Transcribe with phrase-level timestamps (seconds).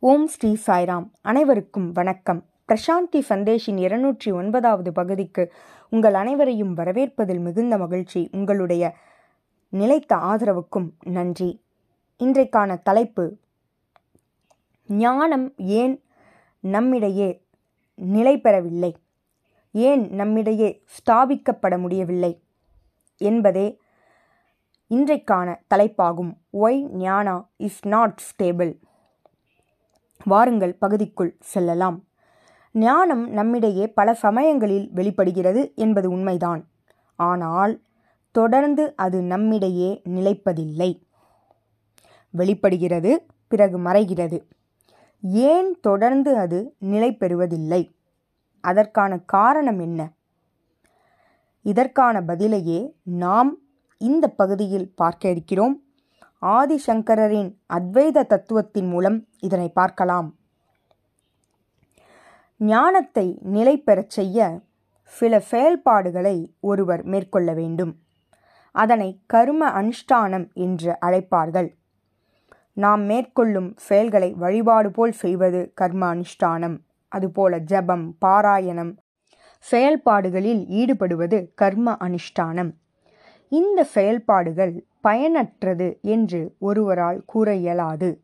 [0.00, 1.10] ஓம் ஸ்ரீ சாய்ராம்.
[1.20, 2.44] அனைவருக்கும் வணக்கம்.
[2.68, 5.52] பிரசாந்தி சந்தேஷின் இருநூற்றி ஒன்பதாவது பகுதிக்கு
[5.90, 8.28] உங்கள் அனைவரையும் வரவேற்பதில் மிகுந்த மகிழ்ச்சி.
[8.32, 8.94] உங்களுடைய
[9.68, 11.62] நிலைத்த ஆதரவுக்கும் நன்றி.
[12.18, 13.36] இன்றைக்கான தலைப்பு
[14.86, 16.02] ஞானம் ஏன்
[16.60, 17.44] நம்மிடையே
[17.94, 18.96] நிலை பெறவில்லை?
[19.72, 22.42] ஏன் நம்மிடையே ஸ்தாபிக்கப்பட முடியவில்லை?
[23.16, 23.78] என்பதே
[24.90, 26.32] இன்றைக்கான தலைப்பாகும்.
[26.52, 28.76] Why Ghana is not stable
[30.24, 32.04] வாருங்கள் பகுதிக்குள் செல்லலாம்.
[32.72, 36.68] ஞானம் நம்மிடையே பல சமயங்களில் வெளிப்படுகிறது என்பது உண்மைதான்.
[37.16, 37.80] ஆனால்
[38.30, 41.02] தொடர்ந்து அது நம்மிடையே நிலைப்பதில்லை.
[42.30, 44.46] வெளிப்படுகிறது பிறகு மறைகிறது.
[45.22, 47.90] ஏன் தொடர்ந்து அது நிலை பெறுவதில்லை
[48.60, 50.10] அதற்கான காரணம் என்ன?
[51.62, 53.56] இதற்கான பதிலையே நாம்
[53.98, 55.82] இந்த பகுதியில் பார்க்க இருக்கிறோம்.
[56.42, 60.36] ஆதிசங்கரரின் அத்வைத தத்துவத்தின் மூலம் இதனை பார்க்கலாம்.
[62.56, 64.60] ஞானத்தை நிலை பெறச் செய்ய
[65.02, 67.98] சில செயல்பாடுகளை ஒருவர் மேற்கொள்ள வேண்டும்.
[68.72, 71.76] அதனை கர்ம அனுஷ்டானம் என்று அழைப்பார்கள்.
[72.72, 76.76] நாம் மேற்கொள்ளும் செயல்களை வழிபாடு போல் செய்வது கர்ம அனுஷ்டானம்.
[77.08, 78.96] அதுபோல ஜபம் பாராயணம்
[79.58, 82.70] செயல்பாடுகளில் ஈடுபடுவது கர்ம அனுஷ்டானம்.
[83.48, 88.20] இந்த செயல்பாடுகள் பயனற்றது என்று ஒருவரால் கூற இயலாது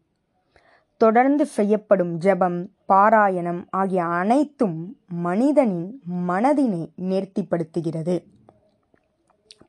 [0.96, 2.58] தொடர்ந்து செய்யப்படும் ஜெபம்
[2.88, 8.24] பாராயணம் ஆகிய அனைத்தும் மனிதனின் மனதினை நேர்த்திப்படுத்துகிறது.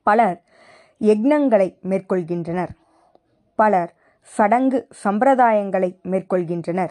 [0.02, 0.42] பலர்
[1.00, 2.72] யக்னங்களை மேற்கொள்கின்றனர்.
[3.54, 6.90] பலர் சடங்கு சம்பிரதாயங்களை மேற்கொள்கின்றனர்.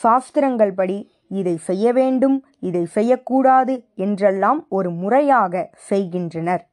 [0.00, 6.68] சாஸ்திரங்கள் படி இதை செய்ய வேண்டும் இதை செய்யக்கூடாது என்றெல்லாம் ஒரு முறையாக செய்கின்றனர்.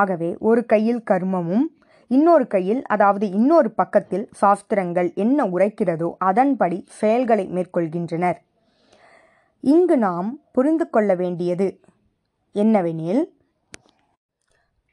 [0.00, 1.66] ஆகவே ஒரு கையில் கர்மமும்
[2.10, 8.38] இன்னொரு கையில் அதாவது இன்னொரு பக்கத்தில் சாஸ்திரங்கள் என்ன உரைக்கிறதோ அதன்படி செயல்களை மேற்கொள்கின்றனர்.
[9.64, 11.68] இங்கு நாம் புரிந்து கொள்ள வேண்டியது
[12.54, 13.22] என்னவெனில்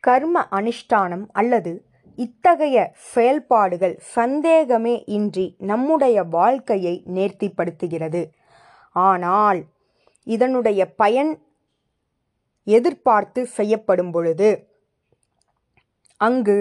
[0.04, 1.72] கர்ம அனுஷ்டானம் அல்லது
[2.18, 2.78] இத்தகைய
[3.14, 8.22] செயல்பாடுகள் சந்தேகமே இன்றி நம்முடைய வாழ்க்கையை நேர்த்திப்படுத்துகிறது.
[8.96, 9.60] ஆனால்
[10.28, 11.32] இதனுடைய பயன்
[12.68, 14.50] எதிர்பார்த்து செய்யப்படும் பொழுது
[16.26, 16.58] அங்கு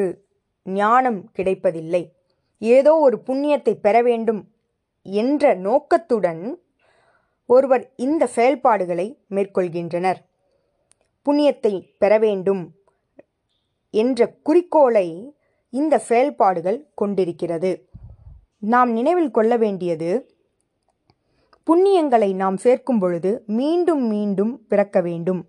[0.66, 2.02] ஞானம் கிடைப்பதில்லை.
[2.62, 4.40] ஏதோ ஒரு புண்ணியத்தை பெற வேண்டும்
[5.06, 6.42] என்ற நோக்கத்துடன்
[7.46, 10.20] ஒருவர் இந்த செயல்பாடுகளை மேற்கொள்கின்றனர்.
[11.26, 12.64] புண்ணியத்தை பெற வேண்டும்
[13.94, 15.06] என்ற குறிக்கோளை
[15.72, 17.70] இந்த செயல்பாடுகள் கொண்டிருக்கிறது.
[18.74, 20.10] நாம் நினைவில் கொள்ள வேண்டியது
[21.66, 25.40] புண்ணியங்களை நாம் சேர்க்கும் பொழுது மீண்டும் மீண்டும் பிறக்க வேண்டும்.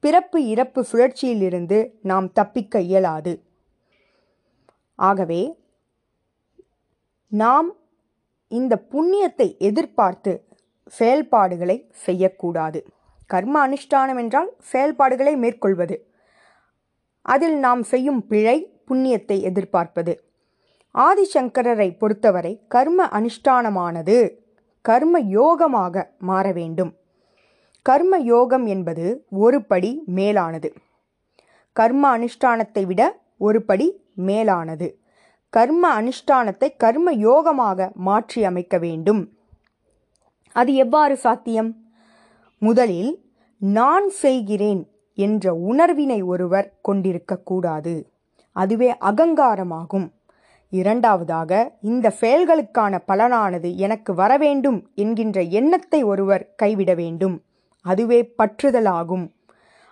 [0.00, 3.42] பிறப்பு இறப்பு சுழற்சியிலிருந்து நாம் தப்பிக்க இயலாது.
[4.94, 5.58] ஆகவே
[7.28, 7.74] நாம்
[8.48, 10.44] இந்த புண்ணியத்தை எதிர்பார்த்து
[10.86, 12.86] செயல்பாடுகளை செய்யக்கூடாது.
[13.26, 15.96] கர்ம அனுஷ்டானம் என்றால் செயல்பாடுகளை மேற்கொள்வது.
[17.22, 18.58] அதில் நாம் செய்யும் பிழை
[18.88, 20.12] புண்ணியத்தை எதிர்பார்ப்பது.
[20.94, 24.18] ஆதிசங்கரரை பொறுத்தவரை கர்ம அனுஷ்டானமானது
[24.80, 26.92] கர்ம யோகமாக மாற வேண்டும்.
[27.88, 30.68] கர்ம யோகம் என்பது ஒரு படி மேலானது.
[31.72, 33.02] கர்ம அனுஷ்டானத்தை விட
[33.38, 34.98] ஒரு படி மேலானது.
[35.50, 39.22] கர்ம அனுஷ்டானத்தை கர்ம யோகமாக மாற்றி அமைக்க வேண்டும்.
[40.52, 41.70] அது எவ்வாறு சாத்தியம்?
[42.58, 43.12] முதலில்
[43.58, 44.82] நான் செய்கிறேன்
[45.14, 47.94] என்ற உணர்வினை ஒருவர் கொண்டிருக்கக்கூடாது
[48.52, 50.06] அதுவே அகங்காரமாகும்.
[50.68, 57.36] இரண்டாவதாக இந்த செயல்களுக்கான பலனானது எனக்கு வரவேண்டும் என்கின்ற எண்ணத்தை ஒருவர் கைவிட வேண்டும்.
[57.86, 59.26] அதுவே பற்றுதலாகும்.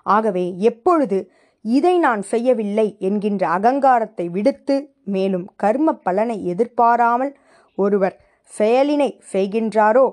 [0.07, 1.19] ஆகவே எப்பொழுது
[1.65, 4.77] இதை நான் செய்யவில்லை என்கின்ற அகங்காரத்தை விடுத்து
[5.15, 7.33] மேலும் கர்ம பலனை எதிர்பாராமல்
[7.79, 8.17] ஒருவர்
[8.53, 10.07] செயலினை செய்கின்றாரோ?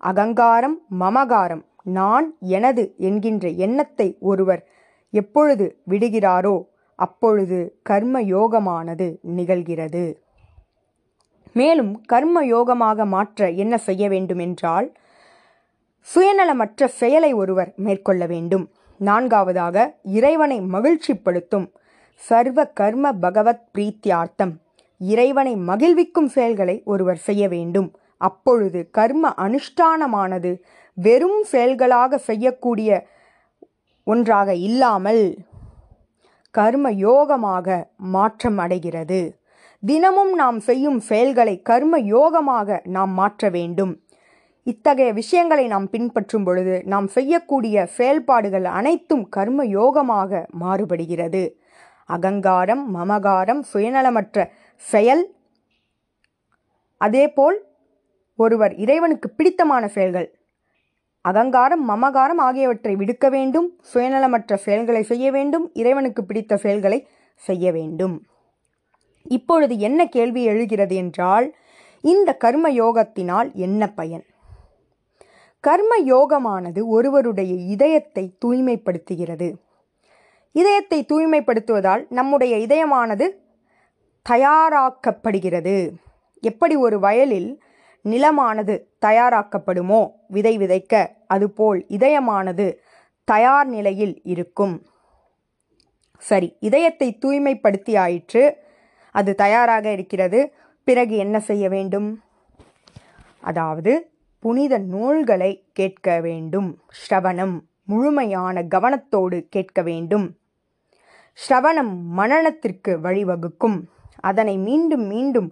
[0.00, 1.62] அகங்காரம் மமகாரம்.
[1.98, 4.62] நான் எனது என்கின்ற எண்ணத்தை ஒருவர்
[5.12, 6.56] எப்பொழுது விடுகிறாரோ
[6.98, 9.06] அப்பொழுது கர்ம யோகமானது
[9.36, 10.04] நிகழ்கிறது.
[11.56, 14.86] மேலும் கர்ம யோகமாக மாற்ற என்ன செய்ய வேண்டுமென்றால்
[16.02, 18.70] சுயநலமற்ற செயலை ஒருவர் மேற்கொள்ள வேண்டும்.
[18.96, 21.70] நான்காவதாக இறைவனை மகிழ்ச்சிப்படுத்தும்.
[22.14, 24.52] சர்வ கர்ம பகவத் பிரீத்தியார்த்தம்.
[24.98, 27.96] இறைவனை மகிழ்விக்கும் செயல்களை ஒருவர் செய்ய வேண்டும்.
[28.16, 30.58] அப்பொழுது கர்ம அனுஷ்டானமானது
[30.94, 33.06] வெறும் செயல்களாக செய்யக்கூடிய
[34.04, 35.36] ஒன்றாக இல்லாமல்
[36.50, 39.36] கர்ம யோகமாக மாற்றம் அடைகிறது.
[39.86, 44.00] தினமும் நாம் செய்யும் செயல்களை கர்ம யோகமாக நாம் மாற்ற வேண்டும்.
[44.66, 51.42] இத்தகைய விஷயங்களை நாம் பின்பற்றும் பொழுது நாம் செய்யக்கூடிய செயல்பாடுகள் அனைத்தும் கர்ம யோகமாக மாறுபடுகிறது.
[52.04, 55.24] அகங்காரம் மமகாரம் சுயநலமற்ற செயல்
[56.96, 57.58] அதேபோல்
[58.36, 60.28] ஒருவர் இறைவனுக்கு பிடித்தமான செயல்கள்.
[61.20, 68.16] அகங்காரம் மமகாரம் ஆகியவற்றை விடுக்க வேண்டும் சுயநலமற்ற செயல்களை செய்ய வேண்டும் இறைவனுக்கு பிடித்த செயல்களை செய்ய வேண்டும்.
[69.22, 71.54] இப்பொழுது என்ன கேள்வி எழுகிறது என்றால்
[72.00, 74.24] இந்த கர்ம யோகத்தினால் என்ன பயன்?
[75.64, 79.48] கர்ம யோகமானது ஒருவருடைய இதயத்தை தூய்மைப்படுத்துகிறது.
[80.52, 83.26] இதயத்தை தூய்மைப்படுத்துவதால் நம்முடைய இதயமானது
[84.30, 85.76] தயாராக்கப்படுகிறது.
[86.42, 87.50] எப்படி ஒரு வயலில்
[88.04, 88.74] நிலமானது
[89.06, 90.94] தயாராக்கப்படுமோ விதை விதைக்க
[91.26, 92.66] அதுபோல் இதயமானது
[93.24, 94.74] தயார் நிலையில் இருக்கும்.
[96.22, 98.42] சரி இதயத்தை தூய்மைப்படுத்தி ஆயிற்று
[99.10, 100.40] அது தயாராக இருக்கிறது
[100.84, 102.08] பிறகு என்ன செய்ய வேண்டும்?
[103.40, 103.92] அதாவது
[104.42, 106.68] புனித நூல்களை கேட்க வேண்டும்.
[107.00, 107.54] ஸ்ரவணம்
[107.84, 110.26] முழுமையான கவனத்தோடு கேட்க வேண்டும்.
[111.38, 113.78] ஸ்ரவணம் மனநத்திற்கு வழிவகுக்கும்.
[114.20, 115.48] அதனை மீண்டும் மீண்டும்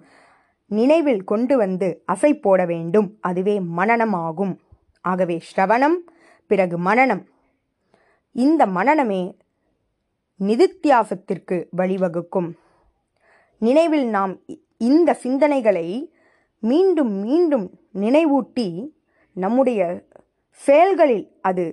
[0.71, 3.09] நினைவில் கொண்டு வந்து அசை போட வேண்டும்.
[3.21, 4.55] அதுவே மனனமாகும்
[5.05, 5.99] ஆகவே ஸ்ரவணம்
[6.51, 7.23] பிறகு மனனம்
[8.37, 9.23] இந்த மனனமே
[10.41, 12.51] நிதித்தியாசத்திற்கு வழிவகுக்கும்.
[13.63, 14.35] நினைவில் நாம்
[14.79, 15.87] இந்த சிந்தனைகளை
[16.61, 18.89] மீண்டும் மீண்டும் நினைவூட்டி
[19.33, 20.05] நம்முடைய
[20.51, 21.65] செயல்களில் அது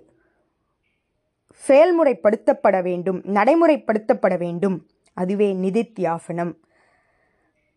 [1.67, 4.87] செயல்முறைப்படுத்தப்பட வேண்டும் நடைமுறைப்படுத்தப்பட வேண்டும்.
[5.13, 6.53] அதுவே நிதித்தியாசனம்.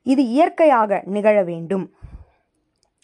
[0.02, 1.94] இது இயற்கையாக நிகழ வேண்டும்.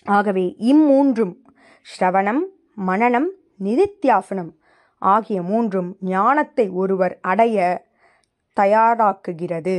[0.05, 1.35] ஆகவே இம்மூன்றும்
[1.83, 2.43] ஸ்ரவணம்
[2.75, 3.31] மனனம்
[3.65, 4.51] நிதித்தியாசனம்
[4.99, 7.87] ஆகிய மூன்றும் ஞானத்தை ஒருவர் அடைய
[8.61, 9.77] தயாராக்குகிறது.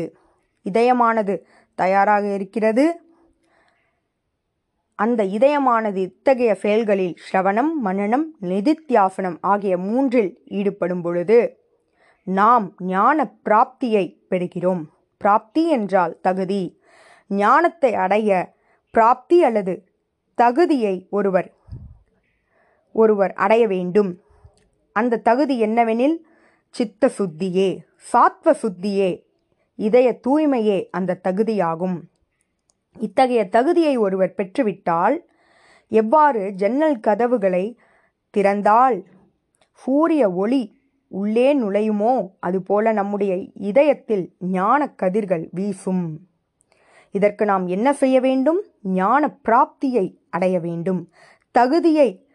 [0.70, 1.44] இதயமானது
[1.76, 3.02] தயாராக இருக்கிறது.
[5.00, 11.40] அந்த இதயமானது இத்தகைய செயல்களில் ஸ்ரவணம் மனனம் நிதித்தியாசனம் ஆகிய மூன்றில் ஈடுபடும் பொழுது
[12.28, 14.84] நாம் ஞான பிராப்தியை பெறுகிறோம்.
[15.22, 16.64] பிராப்தி என்றால் தகுதி.
[17.28, 18.30] ஞானத்தை அடைய
[18.94, 19.74] பிராப்தி அல்லது
[20.36, 21.50] தகுதியை ஒருவர்
[22.96, 24.12] ஒருவர் அடைய வேண்டும்.
[24.96, 26.18] அந்த தகுதி என்னவெனில்
[26.76, 27.70] சித்த சுத்தியே
[28.12, 29.12] சாத்வ சுத்தியே
[29.80, 31.98] இதய தூய்மையே அந்த தகுதியாகும்.
[33.00, 35.18] இத்தகைய தகுதியை ஒருவர் பெற்றுவிட்டால்
[35.88, 37.80] எவ்வாறு ஜன்னல் கதவுகளை
[38.38, 39.04] திறந்தால்
[39.72, 40.76] சூரிய ஒளி
[41.08, 46.28] உள்ளே நுழையுமோ அதுபோல நம்முடைய இதயத்தில் ஞான கதிர்கள் வீசும்.
[47.12, 48.64] இதற்கு நாம் என்ன செய்ய வேண்டும்?
[48.82, 51.12] ஞான பிராப்தியை அடைய வேண்டும்.
[51.52, 52.28] தகுதியை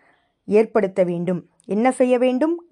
[0.45, 1.49] ஏற்படுத்த வேண்டும்.
[1.65, 2.65] என்ன செய்ய வேண்டும்?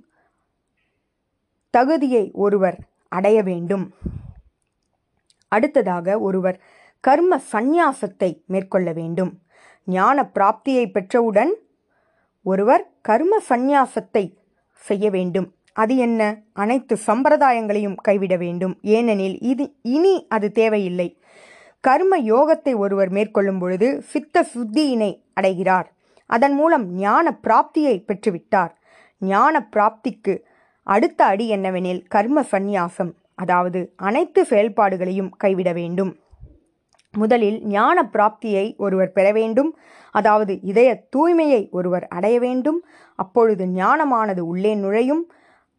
[1.70, 2.78] தகுதியை ஒருவர்
[3.08, 3.94] அடைய வேண்டும்.
[5.48, 6.60] அடுத்ததாக ஒருவர்
[7.00, 9.40] கர்ம சந்நியாசத்தை மேற்கொள்ள வேண்டும்.
[9.84, 11.52] ஞான பிராப்தியை பெற்றவுடன்
[12.42, 14.36] ஒருவர் கர்ம சந்நியாசத்தை
[14.74, 15.54] செய்ய வேண்டும்.
[15.72, 16.42] அது என்ன?
[16.52, 18.78] அனைத்து சம்பிரதாயங்களையும் கைவிட வேண்டும்.
[18.82, 21.08] ஏனெனில் இது இனி அது தேவையில்லை.
[21.80, 25.92] கர்ம யோகத்தை ஒருவர் மேற்கொள்ளும் பொழுது சித்த சுத்தியினை அடைகிறார்.
[26.26, 28.72] அதன் மூலம் ஞான பிராப்தியை பெற்றுவிட்டார்.
[29.18, 30.34] ஞான பிராப்திக்கு
[30.82, 36.12] அடுத்த அடி என்னவெனில் கர்ம சந்நியாசம் அதாவது அனைத்து செயல்பாடுகளையும் கைவிட வேண்டும்.
[37.16, 39.76] முதலில் ஞான பிராப்தியை ஒருவர் பெற வேண்டும்.
[40.10, 42.84] அதாவது இதய தூய்மையை ஒருவர் அடைய வேண்டும்.
[43.14, 45.30] அப்பொழுது ஞானமானது உள்ளே நுழையும்.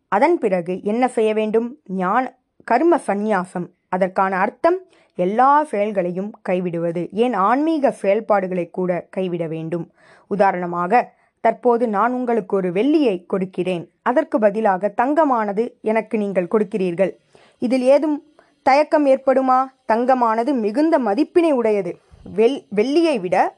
[0.08, 1.78] அதன் பிறகு என்ன செய்ய வேண்டும்?
[1.86, 3.68] ஞான கர்ம சந்நியாசம்.
[3.90, 4.80] அதற்கான அர்த்தம்
[5.16, 7.12] எல்லா செயல்களையும் கைவிடுவது.
[7.12, 9.92] ஏன் ஆன்மீக செயல்பாடுகளை கூட கைவிட வேண்டும்?
[10.28, 13.92] உதாரணமாக தற்போது நான் உங்களுக்கு ஒரு வெள்ளியை கொடுக்கிறேன்.
[14.02, 17.12] அதற்கு பதிலாக தங்கமானது எனக்கு நீங்கள் கொடுக்கிறீர்கள்.
[17.60, 18.31] இதில் ஏதும்
[18.64, 19.66] தயக்கம் ஏற்படுமா?
[19.88, 22.00] தங்கமானது மிகுந்த மதிப்பினை உடையது.
[22.36, 23.56] வெள் வெள்ளியை விட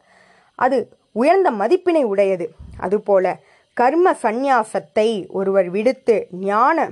[0.55, 2.51] அது உயர்ந்த மதிப்பினை உடையது.
[2.77, 3.39] அதுபோல
[3.73, 6.91] கர்ம சந்நியாசத்தை ஒருவர் விடுத்து ஞான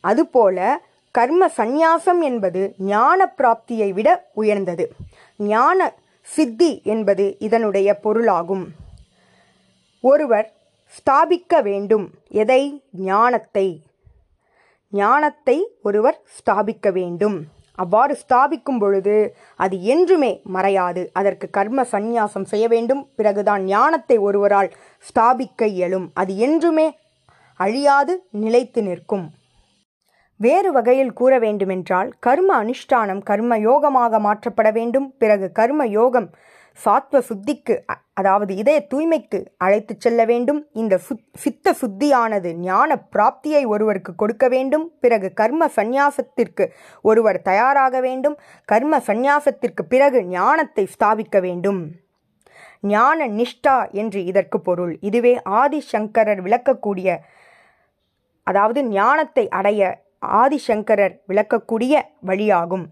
[0.00, 4.94] அதுபோல கர்ம சந்நியாசம் என்பது ஞான பிராப்தியை விட உயர்ந்தது.
[5.38, 8.68] ஞான சித்தி என்பது இதனுடைய பொருளாகும்.
[10.00, 10.52] ஒருவர்
[10.92, 12.10] ஸ்தாபிக்க வேண்டும்.
[12.28, 12.82] எதை?
[12.92, 13.82] ஞானத்தை.
[14.92, 17.38] ஞானத்தை ஒருவர் ஸ்தாபிக்க வேண்டும்.
[17.74, 19.16] அவ்வாறு ஸ்தாபிக்கும் பொழுது
[19.56, 21.02] அது என்றுமே மறையாது.
[21.12, 23.02] அதற்கு கர்ம சந்நியாசம் செய்ய வேண்டும்.
[23.16, 24.70] பிறகுதான் ஞானத்தை ஒருவரால்
[25.04, 26.10] ஸ்தாபிக்க இயலும்.
[26.14, 26.86] அது என்றுமே
[27.60, 29.26] அழியாது நிலைத்து நிற்கும்.
[30.40, 35.08] வேறு வகையில் கூற வேண்டுமென்றால் கர்ம அனுஷ்டானம் கர்ம யோகமாக மாற்றப்பட வேண்டும்.
[35.18, 36.28] பிறகு கர்ம யோகம்
[36.84, 40.66] சாத்வ சுத்திக்கு அ- அதாவது இதய தூய்மைக்கு அழைத்துச் செல்ல வேண்டும்.
[40.72, 44.92] இந்த சுத் சித்த சுத்தியானது ஞான பிராப்தியை ஒருவருக்கு கொடுக்க வேண்டும்.
[45.00, 46.68] பிறகு கர்ம சந்நியாசத்திற்கு
[47.02, 48.38] ஒருவர் தயாராக வேண்டும்.
[48.64, 51.90] கர்ம சந்நியாசத்திற்கு பிறகு ஞானத்தை ஸ்தாபிக்க வேண்டும்.
[52.80, 54.98] ஞான நிஷ்டா என்று இதற்கு பொருள்.
[55.00, 57.16] இதுவே ஆதிசங்கரர் விளக்கக்கூடிய
[58.42, 62.84] அதாவது ஞானத்தை அடைய ஆதிசங்கரர் விளக்கக்கூடிய வழியாகும்.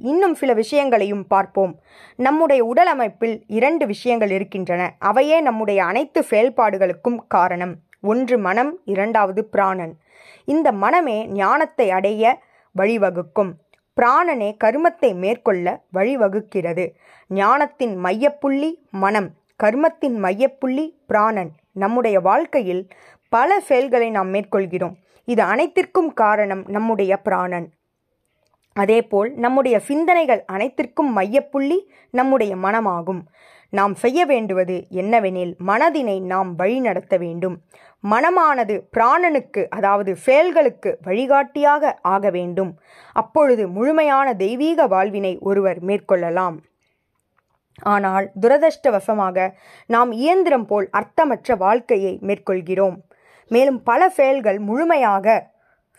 [0.00, 1.80] இன்னும் சில விஷயங்களையும் பார்ப்போம்.
[2.16, 4.94] நம்முடைய உடல் அமைப்பில் இரண்டு விஷயங்கள் இருக்கின்றன.
[4.98, 7.74] அவையே நம்முடைய அனைத்து செயல்பாடுகளுக்கும் காரணம்.
[8.00, 9.96] ஒன்று மனம் இரண்டாவது பிராணன்.
[10.44, 12.38] இந்த மனமே ஞானத்தை அடைய
[12.78, 13.52] வழிவகுக்கும்.
[14.00, 16.90] பிராணனே கருமத்தை மேற்கொள்ள வழிவகுக்கிறது.
[17.28, 19.30] ஞானத்தின் மையப்புள்ளி மனம்
[19.62, 21.50] கர்மத்தின் மையப்புள்ளி பிராணன்.
[21.72, 22.88] நம்முடைய வாழ்க்கையில்
[23.28, 24.94] பல செயல்களை நாம் மேற்கொள்கிறோம்.
[25.24, 27.68] இது அனைத்திற்கும் காரணம் நம்முடைய பிராணன்.
[28.72, 31.78] அதேபோல் நம்முடைய சிந்தனைகள் அனைத்திற்கும் மையப்புள்ளி
[32.10, 33.22] நம்முடைய மனமாகும்.
[33.72, 37.56] நாம் செய்ய வேண்டுவது என்னவெனில் மனதினை நாம் வழிநடத்த வேண்டும்.
[38.04, 42.78] மனமானது பிராணனுக்கு அதாவது செயல்களுக்கு வழிகாட்டியாக ஆக வேண்டும்.
[43.12, 46.56] அப்பொழுது முழுமையான தெய்வீக வாழ்வினை ஒருவர் மேற்கொள்ளலாம்.
[47.82, 49.50] ஆனால் துரதிருஷ்டவசமாக
[49.86, 52.96] நாம் இயந்திரம் போல் அர்த்தமற்ற வாழ்க்கையை மேற்கொள்கிறோம்.
[53.48, 55.50] மேலும் பல செயல்கள் முழுமையாக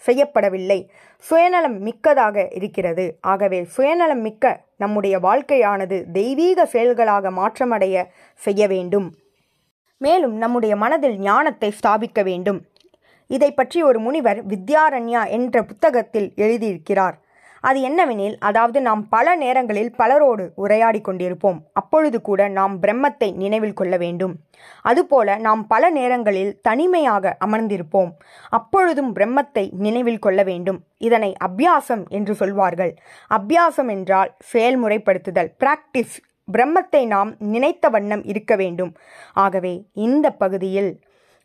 [0.05, 0.89] செய்யப்படவில்லை.
[1.17, 3.17] சுயநலம் மிக்கதாக இருக்கிறது.
[3.21, 8.05] ஆகவே சுயநலம் மிக்க நம்முடைய வாழ்க்கையானது தெய்வீக செயல்களாக மாற்றமடைய
[8.35, 9.13] செய்ய வேண்டும்.
[9.97, 12.65] மேலும் நம்முடைய மனதில் ஞானத்தை ஸ்தாபிக்க வேண்டும்.
[13.27, 17.17] இதை பற்றி ஒரு முனிவர் வித்யாரண்யா என்ற புத்தகத்தில் எழுதியிருக்கிறார்.
[17.63, 21.59] அது என்னவெனில் அதாவது நாம் பல நேரங்களில் பலரோடு உரையாடி கொண்டிருப்போம்.
[21.73, 24.33] அப்பொழுது கூட நாம் பிரம்மத்தை நினைவில் கொள்ள வேண்டும்.
[24.81, 28.11] அதுபோல நாம் பல நேரங்களில் தனிமையாக அமர்ந்திருப்போம்.
[28.49, 30.79] அப்பொழுதும் பிரம்மத்தை நினைவில் கொள்ள வேண்டும்.
[30.97, 32.93] இதனை அபியாசம் என்று சொல்வார்கள்.
[33.29, 36.17] அபியாசம் என்றால் செயல்முறைப்படுத்துதல் பிராக்டிஸ்
[36.53, 38.91] பிரம்மத்தை நாம் நினைத்த வண்ணம் இருக்க வேண்டும்.
[39.33, 40.91] ஆகவே இந்த பகுதியில்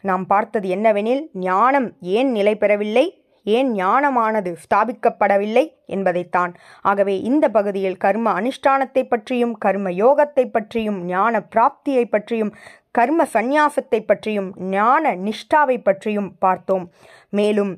[0.04, 3.06] நாம் பார்த்தது என்னவெனில் ஞானம் ஏன் நிலை பெறவில்லை?
[3.54, 6.52] ஏன் ஞானமானது ஸ்தாபிக்கப்படவில்லை என்பதைத்தான்.
[6.82, 12.52] ஆகவே இந்த பகுதியில் கர்ம அனுஷ்டானத்தை பற்றியும் கர்ம யோகத்தை பற்றியும் ஞான பிராப்தியை பற்றியும்
[12.90, 16.86] கர்ம சந்நியாசத்தை பற்றியும் ஞான நிஷ்டாவை பற்றியும் பார்த்தோம்.
[17.30, 17.72] மேலும்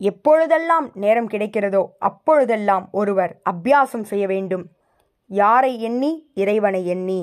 [0.00, 4.64] எப்பொழுதெல்லாம் நேரம் கிடைக்கிறதோ அப்பொழுதெல்லாம் ஒருவர் அபியாசம் செய்ய வேண்டும்.
[5.30, 6.12] யாரை எண்ணி?
[6.34, 7.20] இறைவனை எண்ணி.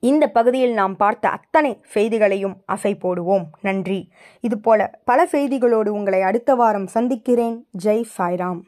[0.00, 3.44] இந்த பகுதியில் நாம் பார்த்த அத்தனை செய்திகளையும் அசை போடுவோம்.
[3.60, 4.10] நன்றி.
[4.40, 7.66] இதுபோல பல செய்திகளோடு உங்களை அடுத்த வாரம் சந்திக்கிறேன்.
[7.84, 8.60] ஜெய் சாய்ராம்.